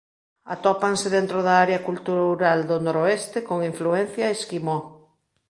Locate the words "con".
3.47-3.57